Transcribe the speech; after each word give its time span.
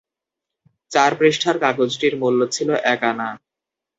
চার 0.91 1.11
পৃষ্ঠার 1.19 1.55
কাগজটির 1.59 2.13
মূল্য 2.17 2.41
ছিল 2.51 2.69
এক 2.85 3.01
আনা। 3.03 3.29